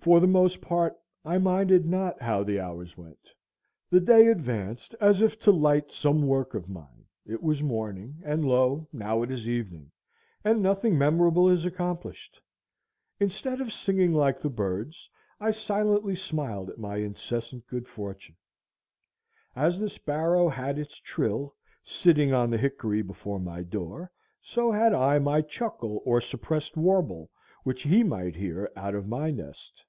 For 0.00 0.20
the 0.20 0.26
most 0.26 0.60
part, 0.60 0.96
I 1.24 1.38
minded 1.38 1.86
not 1.86 2.20
how 2.20 2.44
the 2.44 2.60
hours 2.60 2.94
went. 2.94 3.30
The 3.88 4.00
day 4.00 4.26
advanced 4.26 4.94
as 5.00 5.22
if 5.22 5.38
to 5.40 5.50
light 5.50 5.92
some 5.92 6.26
work 6.26 6.52
of 6.52 6.68
mine; 6.68 7.06
it 7.24 7.42
was 7.42 7.62
morning, 7.62 8.20
and 8.22 8.44
lo, 8.44 8.86
now 8.92 9.22
it 9.22 9.30
is 9.30 9.48
evening, 9.48 9.90
and 10.44 10.60
nothing 10.62 10.98
memorable 10.98 11.48
is 11.48 11.64
accomplished. 11.64 12.38
Instead 13.18 13.62
of 13.62 13.72
singing 13.72 14.12
like 14.12 14.42
the 14.42 14.50
birds, 14.50 15.08
I 15.40 15.52
silently 15.52 16.16
smiled 16.16 16.68
at 16.68 16.76
my 16.78 16.98
incessant 16.98 17.66
good 17.66 17.88
fortune. 17.88 18.36
As 19.56 19.78
the 19.78 19.88
sparrow 19.88 20.50
had 20.50 20.78
its 20.78 20.96
trill, 20.98 21.54
sitting 21.82 22.30
on 22.30 22.50
the 22.50 22.58
hickory 22.58 23.00
before 23.00 23.40
my 23.40 23.62
door, 23.62 24.12
so 24.42 24.70
had 24.70 24.92
I 24.92 25.18
my 25.18 25.40
chuckle 25.40 26.02
or 26.04 26.20
suppressed 26.20 26.76
warble 26.76 27.30
which 27.62 27.84
he 27.84 28.02
might 28.04 28.36
hear 28.36 28.70
out 28.76 28.94
of 28.94 29.08
my 29.08 29.30
nest. 29.30 29.82